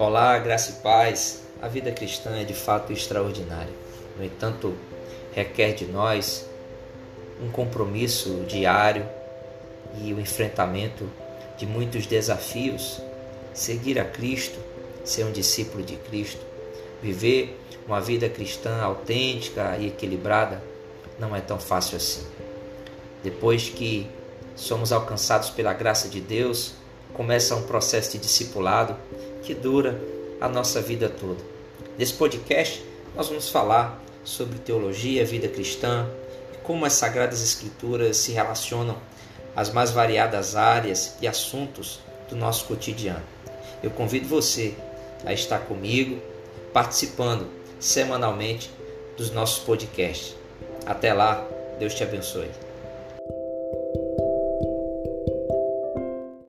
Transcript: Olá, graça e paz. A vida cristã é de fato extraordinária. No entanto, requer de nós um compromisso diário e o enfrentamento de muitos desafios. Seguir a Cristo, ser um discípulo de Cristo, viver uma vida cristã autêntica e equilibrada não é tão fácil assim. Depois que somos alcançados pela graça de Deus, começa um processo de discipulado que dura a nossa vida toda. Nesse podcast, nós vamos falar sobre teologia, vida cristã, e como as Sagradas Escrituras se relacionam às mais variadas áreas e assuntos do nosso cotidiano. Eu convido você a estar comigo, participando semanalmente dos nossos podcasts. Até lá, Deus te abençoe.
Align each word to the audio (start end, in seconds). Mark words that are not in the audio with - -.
Olá, 0.00 0.38
graça 0.38 0.70
e 0.70 0.74
paz. 0.74 1.42
A 1.60 1.66
vida 1.66 1.90
cristã 1.90 2.38
é 2.38 2.44
de 2.44 2.54
fato 2.54 2.92
extraordinária. 2.92 3.72
No 4.16 4.24
entanto, 4.24 4.76
requer 5.32 5.72
de 5.72 5.86
nós 5.86 6.48
um 7.42 7.50
compromisso 7.50 8.44
diário 8.46 9.04
e 10.00 10.14
o 10.14 10.20
enfrentamento 10.20 11.10
de 11.56 11.66
muitos 11.66 12.06
desafios. 12.06 13.02
Seguir 13.52 13.98
a 13.98 14.04
Cristo, 14.04 14.56
ser 15.04 15.24
um 15.24 15.32
discípulo 15.32 15.82
de 15.82 15.96
Cristo, 15.96 16.46
viver 17.02 17.60
uma 17.84 18.00
vida 18.00 18.28
cristã 18.28 18.80
autêntica 18.80 19.76
e 19.78 19.88
equilibrada 19.88 20.62
não 21.18 21.34
é 21.34 21.40
tão 21.40 21.58
fácil 21.58 21.96
assim. 21.96 22.24
Depois 23.24 23.68
que 23.68 24.08
somos 24.54 24.92
alcançados 24.92 25.50
pela 25.50 25.72
graça 25.72 26.08
de 26.08 26.20
Deus, 26.20 26.74
começa 27.12 27.56
um 27.56 27.62
processo 27.62 28.12
de 28.12 28.18
discipulado 28.18 28.94
que 29.42 29.54
dura 29.54 30.00
a 30.40 30.48
nossa 30.48 30.80
vida 30.80 31.08
toda. 31.08 31.42
Nesse 31.96 32.12
podcast, 32.12 32.84
nós 33.14 33.28
vamos 33.28 33.48
falar 33.48 34.00
sobre 34.24 34.58
teologia, 34.58 35.24
vida 35.24 35.48
cristã, 35.48 36.06
e 36.54 36.58
como 36.58 36.84
as 36.84 36.92
Sagradas 36.92 37.42
Escrituras 37.42 38.16
se 38.16 38.32
relacionam 38.32 38.96
às 39.56 39.72
mais 39.72 39.90
variadas 39.90 40.54
áreas 40.54 41.16
e 41.20 41.26
assuntos 41.26 42.00
do 42.28 42.36
nosso 42.36 42.66
cotidiano. 42.66 43.24
Eu 43.82 43.90
convido 43.90 44.28
você 44.28 44.74
a 45.24 45.32
estar 45.32 45.60
comigo, 45.60 46.20
participando 46.72 47.46
semanalmente 47.80 48.70
dos 49.16 49.30
nossos 49.30 49.58
podcasts. 49.64 50.36
Até 50.86 51.12
lá, 51.12 51.46
Deus 51.78 51.94
te 51.94 52.02
abençoe. 52.02 52.67